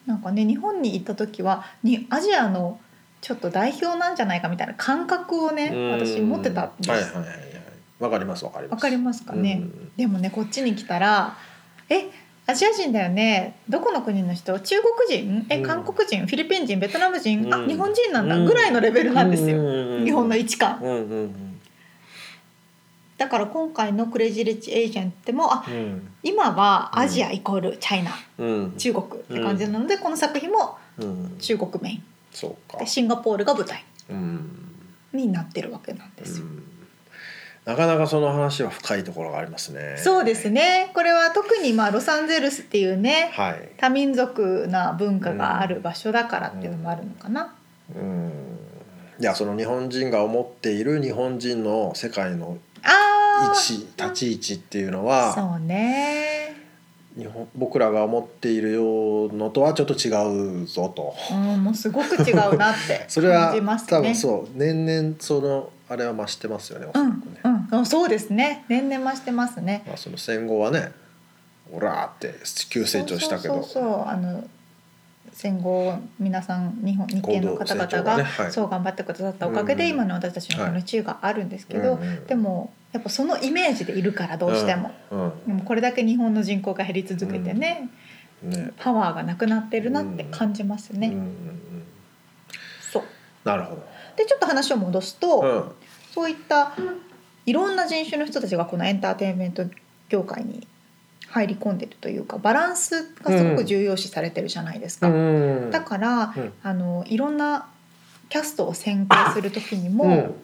[0.07, 2.79] なんかね日本に行った時はにアジアの
[3.21, 6.89] ちょっと代表なんじゃないかみたいな感覚をね私持ってたんです。
[6.89, 7.37] はいはいはいはい。
[7.99, 8.73] わかりますわかります。
[8.73, 9.91] わかりますかね、うん。
[9.95, 11.37] でもねこっちに来たら
[11.87, 12.09] 「え
[12.49, 13.57] アジア人だよね。
[13.69, 14.59] どこの国の人？
[14.59, 15.45] 中国人？
[15.49, 15.63] えうん。
[15.63, 16.79] 韓国人、フィリピン人？
[16.79, 17.53] ベトナム人、うん。
[17.53, 18.45] あ日本人なんだ」うん。
[18.45, 20.05] ぐらいのレベルなんですよ、うん。
[20.05, 20.81] 日本の位置感。
[23.19, 26.07] だから今回の「クレイジー・リッチ・エージェント」もあうん。
[26.23, 28.73] 今はアジアイコールチャイナ、うん。
[28.77, 31.35] 中国って感じなので、この作品もうん。
[31.37, 32.03] 中国メイン。
[32.31, 32.79] そうか。
[32.79, 34.49] でシンガポールが舞台うん。
[35.13, 36.45] になってるわけなんですよ。
[37.69, 39.95] うんなかなかその話は深いところがありますね。
[39.97, 40.89] そうですね。
[40.95, 43.69] これは特にまあロサンゼルスっていうねはい。
[43.77, 47.53] 多民族な文化がある場所だからっていうのもあるのかな。
[47.95, 48.31] うん。
[49.19, 56.55] いやその日本人が思っている日本人の世界の位あ置立ち位置っていうのあはそうね、
[57.17, 61.13] 日本僕らが思っているのとはちょっと違うぞと。
[61.31, 63.87] うん、もうすごく違うなって それは感じますね。
[63.89, 64.57] 多分そう。
[64.57, 67.41] 年々そのあれは増してますよねおそうんらくね。
[67.43, 67.48] うん、
[67.85, 68.65] そうですね。
[68.67, 69.83] 年々増してますね。
[69.87, 70.91] まあ、その戦後はね
[71.71, 72.35] オラーって
[72.69, 73.55] 急成長したけど。
[73.55, 74.07] そうそうそうそう。
[74.07, 74.43] あの
[75.31, 78.51] 戦後皆さん日本日系の方々ががねはい。
[78.51, 87.89] そう頑張ってくださったおかげでうん今の私たちのこの地位があるんですけど、うんうんでもやっぱそのイメージでいるからどうしても、うんでもこれだけ日本の人口が減り続けてね、
[88.43, 88.71] うんね。
[88.77, 91.09] パワーがなくなってるなって感じますね。
[91.09, 91.29] うんうんうん
[92.91, 93.03] そう。
[93.43, 93.77] なるほ
[94.15, 95.41] でちょっと話を戻すと、ど。
[95.41, 95.71] うん。
[96.11, 96.73] そういった
[97.49, 99.65] いろんな人種の人たちがこのエンターテインメント
[100.07, 100.67] 業界に
[101.29, 105.09] 入り込んでるというかバランスがすごく重要視されてるじゃないですか。
[105.09, 105.71] うん。
[105.71, 106.53] だから、うん。
[106.61, 107.67] あのいろんな
[108.29, 110.35] キャストを選定する時にも、うん。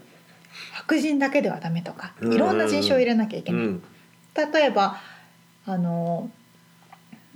[0.74, 2.34] 白人だけではダメとかうん。
[2.34, 3.62] いろんな人種を入れなきゃいけない。
[3.62, 3.84] うん。
[4.36, 4.98] 例えば
[5.68, 6.32] あの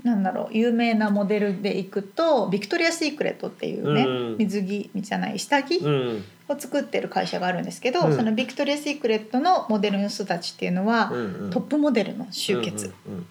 [0.04, 4.38] なんだろう有名なモデルでいくと Victoria Secretっていうね、うん。
[4.38, 6.24] 水着じゃない下着うん。
[6.48, 8.16] を作ってる会社があるんですけど、うん。
[8.16, 13.26] その Victoria Secretのモデルの人たちっていうのは、うんトップモデルの集結、うん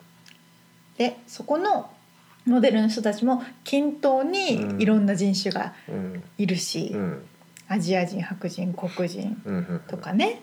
[0.96, 1.90] でそこの
[2.44, 6.22] モデルの人たちも均等にいろんな人種がうん。
[6.38, 7.22] いるし、うん。
[7.68, 10.40] アジア人白人黒人うんうんとかね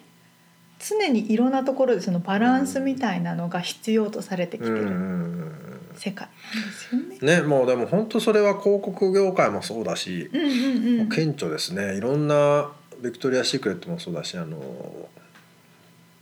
[0.80, 5.65] 常にいろんなところでそのバランスみたいなのが必要とされてきてうんうんうるん
[5.98, 6.28] 世界。
[6.54, 7.42] ですよね。
[7.42, 11.98] ねもうでも本当それは広告業界もそうだし、うんうんうん、顕著ですね。
[11.98, 14.58] いろんなビクトリア・シークレットもそうだしあの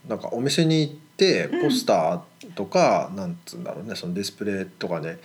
[0.08, 1.62] なんかお店に行ってうん。
[1.64, 5.20] ポスターとか、なんつうんだろうねそのディスプレイとかね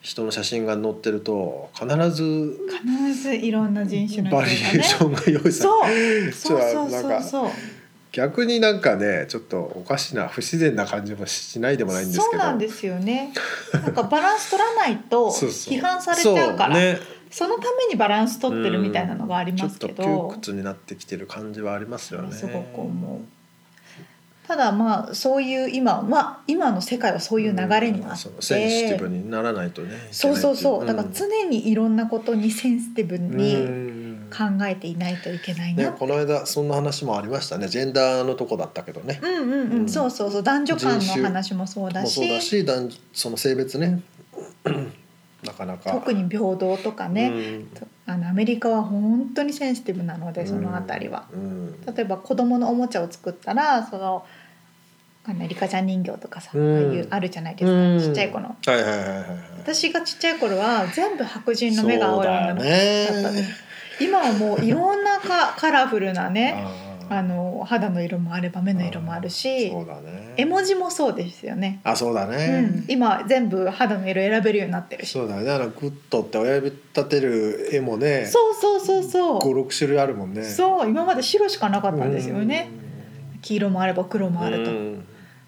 [0.00, 6.60] 人の写真が載ってると必ず必ずいろんな人種の人がバねリエーションが用意されてそう。
[6.62, 7.50] そうそうそうそう
[8.16, 12.30] 逆になんかねちょっとおかしな不自然な感じもしないでもないんですけど。
[12.30, 13.34] そうなんですよね。
[13.74, 16.98] なんかバランス取らないと 批判されちゃうからね。
[17.30, 22.32] そのためにバランス取ってるみたいなのがありますけちょっとど窮屈になってきてる感じはありますよね。
[22.34, 23.20] すごく思う。
[24.48, 30.86] ただまあそういう今は今の世界はそういう流れになって、センシティブにならないとねそうそうそう。
[30.86, 31.12] だからん。
[31.12, 33.95] 常にいろんなことにセンシティブにうん
[34.30, 35.90] 考えていないといけないな。
[35.90, 37.68] ね、この間そんな話もありましたね。
[37.68, 39.20] ジェンダーのとこだったけどね。
[39.22, 39.88] うんうんうん、うん。
[39.88, 40.42] そうそうそう。
[40.42, 44.02] 男女間の話もそうだもしそうだし男その性別ね。
[45.44, 45.92] なかなか。
[45.92, 47.66] 特に平等とかね、うん。
[47.66, 51.26] とあのアメリカは本当にセンシティブなのでそのあたりは。
[51.32, 51.84] うん。
[51.94, 54.24] 例えば子供のおもちゃを作ったらその
[55.24, 56.74] あのリカちゃん人形とかさ、うん。
[56.74, 58.00] ああいうあるじゃないですか、うん。
[58.00, 58.48] ちっちゃい子の。
[58.48, 59.26] はいはいはいはいはい。
[59.58, 63.65] 私がちっちゃい頃は全部白人の目が青い女の子だったねです。
[64.00, 66.66] 今はもういろんなカカラフルなね
[67.08, 70.34] あの肌の色もあれば目の色もあるしそうだね。
[70.36, 71.80] 絵文字もそうですよね。
[71.84, 75.12] あそうだうね、ん、今全部肌の色選べるようになってるし。
[75.12, 75.44] そうだね。
[75.44, 79.38] グッドって親指立てる絵もねそうそうそうそう。
[79.38, 80.42] 5、6種類あるもんね。
[80.42, 82.70] そう今まで白しかなかったんですよね。
[83.34, 83.40] うん。
[83.40, 85.04] 黄色もあれば黒もあると、うん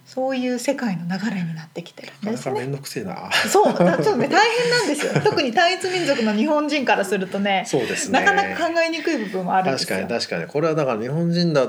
[0.08, 2.32] そういう世界の流れになってきてるんですね。
[2.32, 3.30] なかなか面倒くせえな。
[3.30, 5.12] そうだちょっとね大変なんですよ。
[5.22, 8.18] 特に単一民族の日本人からするとねそうですね。
[8.18, 9.88] なかなか考えにくい部分もあるんですよ。
[9.88, 10.46] 確かに確かに。
[10.46, 11.68] これはだから日本人だ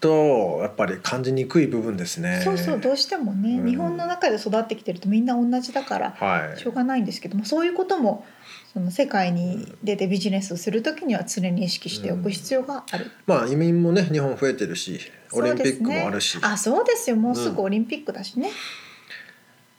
[0.00, 2.42] とやっぱり感じにくい部分ですね。
[2.44, 3.66] そうそうどうしてもね、うん。
[3.66, 6.60] 日本の中で育ってきてるとみんな同じだからはい。
[6.60, 8.26] しょうがないんですけどもそういうことも
[8.72, 13.10] その世界に出てビジネスをする時には常に意識しておく必要がある。
[13.26, 15.00] まあ移民もね日本増えてるし
[15.32, 17.16] オリンピックもあるし、ね、あそうですよ。
[17.16, 18.50] もうすぐオリンピックだしね。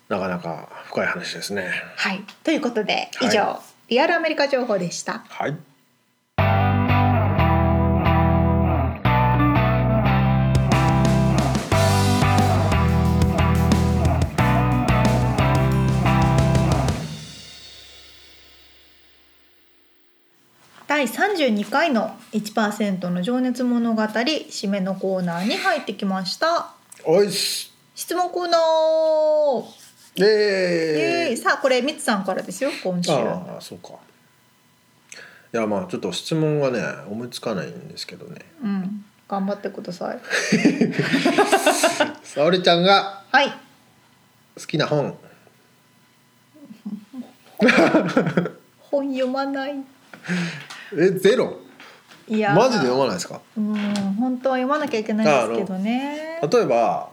[0.10, 1.71] なかなか深い話ですね。
[1.95, 2.21] はい。
[2.43, 5.23] ということで以上、はリアルアメリカ情報でした。
[5.30, 5.56] はい
[21.02, 26.76] 第32回の1%の情熱物語締めのコーナーに入ってきました。
[27.04, 27.74] おいっす。
[27.96, 28.62] 質問コーナー。
[30.24, 33.12] ええー、さあこれミツさんからですよ今週。
[33.12, 33.94] ああそうか。
[35.52, 38.36] いやまあちょっと質問がね思いつかないんですけどね。
[38.64, 39.04] うん。
[39.28, 40.20] 頑張ってください。
[42.22, 43.50] 沙織ちゃんがはい。
[43.50, 43.56] 好
[44.68, 45.18] きな本。
[48.78, 49.84] 本読まない
[50.93, 51.58] えゼロ？
[52.27, 53.41] いやーマジで読まないですか？
[53.58, 53.75] うん
[54.19, 56.39] 本当は読まなきゃいけないんですけどね。
[56.51, 57.10] 例えば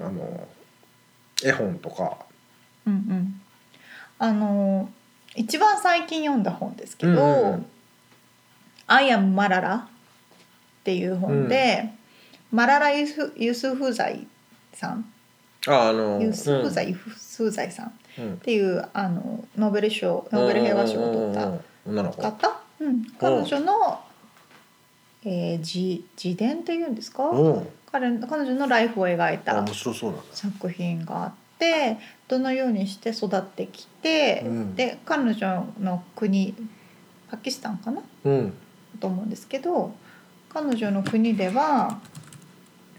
[0.00, 0.48] あの
[1.44, 2.18] 絵本とか。
[2.86, 3.40] うんうん。
[4.18, 4.88] あの
[5.34, 7.66] 一番最近読んだ本ですけど「うんうんうん。
[8.86, 9.88] I am マララ」っ
[10.84, 11.90] ていう本で、
[12.50, 14.26] マララユスユスフザイ
[14.74, 15.10] さん。
[15.68, 17.86] ああのユスフザイユスフザイさん。
[17.86, 18.38] っうん。
[18.38, 22.22] ていうあのノーベル賞ノーベル平和賞を取ったうんうんうん女の子。
[22.22, 24.00] 方、うん、彼女の、
[25.24, 27.48] えー、自自伝っていうんですか、う。
[27.48, 29.66] ん彼彼女のライフを描いあた
[30.32, 34.74] 作品があってどのようにして育ってきて、うん。
[34.76, 36.54] で彼女の国
[37.30, 38.02] パキスタンかな？
[38.24, 38.54] うん。
[38.98, 39.92] と思うんですけど
[40.48, 42.00] 彼女の国では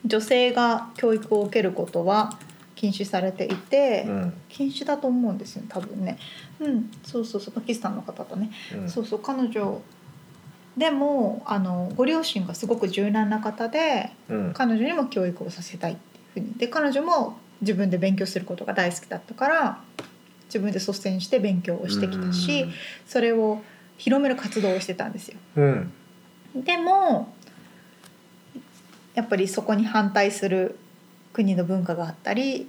[0.05, 2.37] 女性が教育を受けることは
[2.81, 6.17] 禁止されていて、うん禁止だと思うんですよ多分ね。
[6.59, 8.89] うん、そうそうそうパキスタンの方とね、うん。
[8.89, 9.81] そうそう彼女。
[10.75, 14.53] でもあのご両親がすごく柔軟な方でうん。
[14.53, 16.53] 彼女にも教育をさせたいっていうふうに。
[16.57, 19.79] で彼女も自分で勉強することが大好きだったから
[20.45, 22.65] 自分で率先して勉強をしてきたし
[23.05, 23.61] それを
[23.97, 25.37] 広める活動をしてたんですよ。
[25.55, 25.93] うん。
[26.55, 27.31] でも
[29.13, 30.77] やっぱりそこに反対する
[31.33, 32.67] 国の文化があったり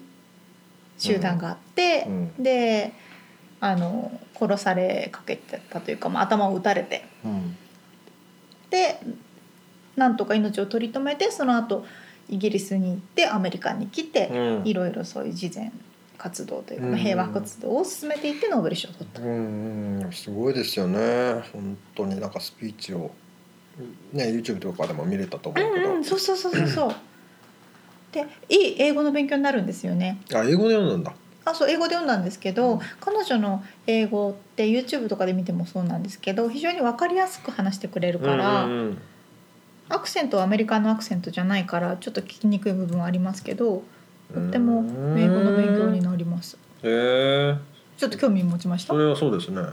[0.99, 2.43] 集団があって、うん。
[2.43, 2.93] で
[3.61, 7.05] あの殺されかけてたというか、まあ、頭を撃たれて。
[7.25, 7.57] うん。
[8.71, 9.01] で
[9.97, 11.85] なんとか命を取り留めてその後
[12.29, 14.67] イギリスに行ってアメリカに来て、うん。
[14.67, 15.73] いろいろそういう慈善
[16.19, 19.21] 活動というか、平和活動を進めていってノーベル賞を取った。
[19.21, 20.03] うん。
[20.03, 20.13] うん。
[20.13, 21.43] すごいですよね。
[21.53, 23.11] 本当になんかスピーチを
[24.13, 25.97] ね YouTube とかでも見れたと思うけど、うん。
[25.97, 26.95] うん、そうそうそうそうそう。
[28.13, 30.19] でいい英語の勉強になるんですよね。
[30.35, 31.13] あ英語で読んだんだ
[31.45, 38.99] あそう英語で読んだんですけど、うん彼女の英語って YouTube とかで見てもそうなんですけど非常に分かりやすく話してくれるから、うんうん
[39.89, 43.83] アクセントはアメリカのアクセントじゃないからちょっと聞きにくい部分はありますけど
[44.33, 44.85] とっても
[45.19, 46.57] 英語の勉強になります。
[46.83, 47.57] へえ
[47.99, 48.95] ちょっと興味持ちました？
[48.95, 49.73] うんそれはそうですねあの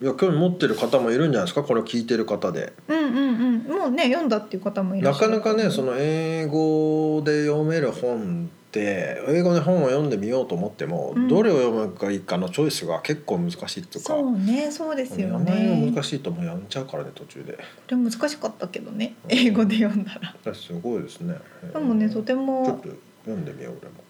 [0.00, 1.62] いや興味持ってる方もいるんじゃないですか？
[1.62, 2.74] これを聞いてる方で。
[2.86, 3.58] うんうん。
[3.62, 11.28] もうね読んだっていう方もいらなかなかねその英語で読める本って英語で本を読んでみようと思っても、うん。
[11.28, 15.92] どれを読むかいいかのチョイスが結構難しいっていうかそうねそうですよあまりにもね。
[15.92, 16.44] 難しいともう。
[16.44, 17.54] やめちゃうからね途中で。
[17.54, 17.60] こ
[17.92, 20.54] れ難しかったけどね英語で読んだら。
[20.54, 21.36] すごいですね。
[21.72, 22.88] でもねとてちょっもと
[23.24, 24.04] 読んでみよう俺も。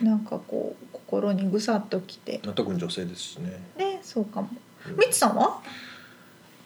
[0.00, 2.38] なんかこう心にぐさっときて。
[2.54, 3.60] 特に女性ですしね。
[3.76, 4.48] ねそうかも。
[4.88, 5.60] うんみつさんは？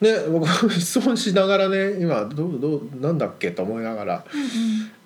[0.00, 3.50] ね僕質問しながらね今どうどうなんだっけ？
[3.50, 4.24] と思いながら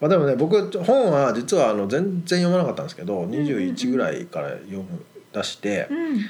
[0.01, 4.87] まあでもね僕本は実はあの全然読まなかったんですけどんうん21ぐらいから読む
[5.33, 6.20] 出して、うんうん。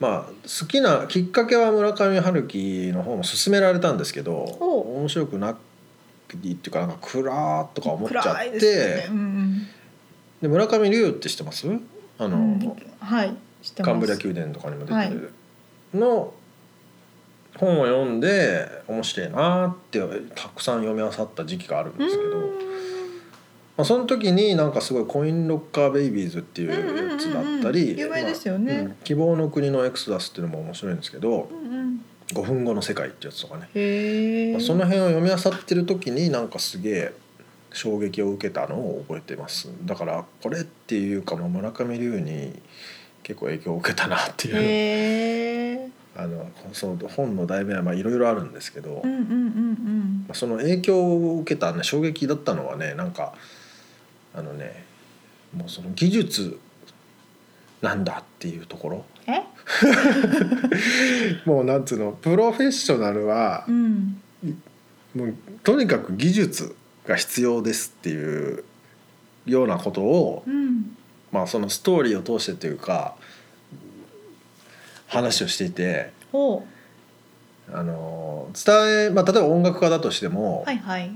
[0.00, 5.54] まあ好きなきっかけは村上春樹の本を勧められたんですけどお面白くな
[6.26, 9.06] くていいっていうかなんか暗ーっとか思っちゃってでね。
[9.10, 9.66] うん
[10.40, 11.66] で村上龍って知ってます？
[12.18, 12.76] あの、うんうん。
[13.00, 13.34] はい。
[13.82, 15.32] カンブリア宮殿とかにも出てる
[15.94, 16.32] の
[17.58, 20.00] 本を読んで面白いなーって
[20.34, 22.46] たくさん読み漁った時期があるんですけど、ま
[23.78, 27.96] あ、その時になんかすごい「コインロッカー・ベイビーズ」っていうやつだったり
[29.04, 32.04] 希望の国のエクソダス」っていうのも面白いんですけどうんうん。
[32.28, 34.52] 「5分後の世界」ってやつとかね。
[34.52, 37.12] まあその辺を読み漁ってる時になんかすげえ
[37.72, 39.68] 衝撃を受けたのを覚えてます。
[39.84, 42.60] だからこれっていうかもう村上龍に
[43.22, 45.67] 結構影響を受けたなっていう。
[46.18, 53.34] あのその本の題名はまあいろいろあるんですけど、うんうんうんまあその影響を受けた、ね、衝撃だったのはねなんか
[54.34, 54.84] あのね
[55.56, 56.58] もうその技術
[57.80, 59.04] なんだっていうところ？
[61.46, 64.20] もうなんつうのプロフェッショナルはうん。
[65.14, 66.74] もうとにかく技術
[67.06, 68.64] が必要ですっていう
[69.46, 70.96] ようなことを、うん。
[71.30, 73.14] まあ、そのストーリーを通してというか
[75.08, 76.12] 話をしていて。
[76.30, 76.64] ほ
[77.70, 80.68] あの伝え、まあ、例えば音楽家だとしても、う。
[80.68, 81.10] はいはい。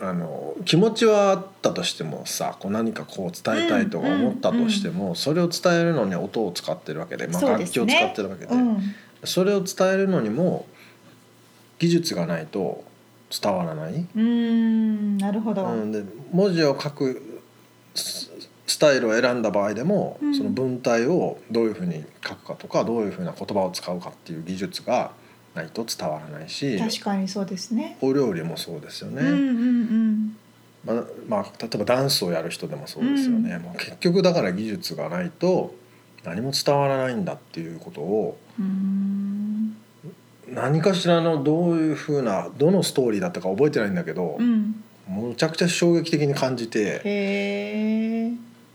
[0.00, 8.94] あの気持ちはあったとしてもさこう何かこう伝えたいとか思ったとしても、それを伝えるのに音を使ってるわけで、まあ、楽そうですね器を使ってるわけで、うん。
[9.22, 10.66] それを伝えるのにも
[11.78, 12.84] 技術がないと
[13.30, 16.02] 伝わらない、うーんなるほど、うん、で
[16.32, 17.40] 文字を書く
[18.74, 20.34] ススタイルを選んだ場合でも、うん。
[20.34, 25.12] その文体をどういうふうに書くかとかどういうふうな言葉を使うかっていう技術が
[25.54, 27.96] ないと伝わらないし確かにそうですね。
[28.00, 29.22] お料理もそうですよね。
[29.22, 30.36] うんうんうん。
[30.84, 35.74] まあまあ、例えばダンスをやる人でもそうですよね、もう結局だから技術がないと
[36.24, 38.36] 何も伝わらないんだっていうことを
[40.52, 44.82] 何かしらのどういうふうなどのストーリーだったか覚えてないんだけどう、ん。
[45.08, 47.00] むちゃくちゃ衝撃的に感じて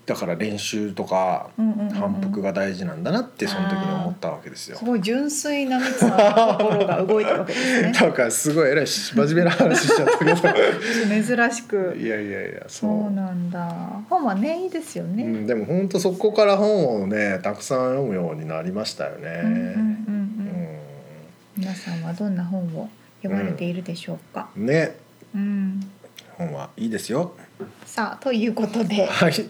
[0.09, 1.93] だから練習とかうんうんうんうん。
[1.93, 4.77] 反復が大事なんだなってその時に思ったわけですよ。
[4.77, 4.83] す。
[4.83, 7.91] ごい純粋なミツさんの心が動いたわけですね。
[8.01, 11.35] なんかすごいえらい真面目な話しちゃったけど。
[11.37, 11.95] 珍しく。
[11.95, 13.71] いやいやいやそそうなんだ。
[14.09, 19.41] 本はねいいですよね、うん、でも本当そこから本をねたくさん読むようになりましたよね。
[19.43, 19.65] うんうんうんうん。
[19.65, 20.79] うん。
[21.57, 22.89] 皆さんはどんな本を
[23.21, 24.95] 読まれているでしょうか、ね。
[25.35, 25.91] うん
[26.39, 27.35] 本はいいですよ。
[27.85, 29.33] さあということではい。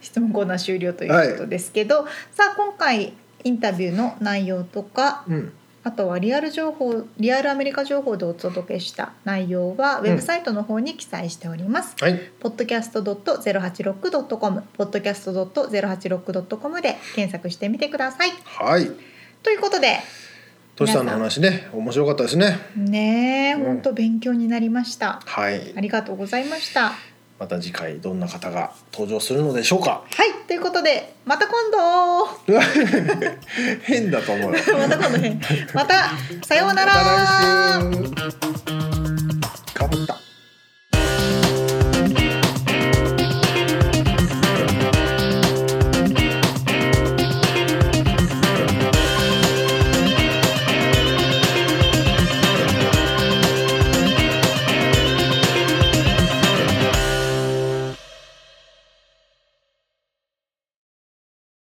[0.00, 5.52] 質問コーナー終了ということですけど、さあ今回インタビューの内容とかうん。
[5.82, 11.94] あとはリアル情報リアルアメリカ情報でお届けした内容はウェブサイトの方に記載しております。
[11.98, 12.20] はい。
[12.40, 18.32] podcast.086.com podcast.086.com で検索してみてください。
[18.44, 18.90] はい。
[19.42, 20.00] ということで
[20.80, 22.58] トシさんの話ね、面白かったですね。
[22.74, 25.20] ねえうん本当勉強になりました。
[25.26, 25.80] はいあ。
[25.82, 26.92] りがとうございました。
[27.38, 30.04] また次回どんな方が登場するのでしょうか。
[30.10, 32.26] はいということでまた今度
[33.84, 34.58] 変だと思うよ。
[34.72, 35.38] また今度ね
[35.74, 35.94] また
[36.46, 37.80] さようならまた
[39.90, 40.19] 来週。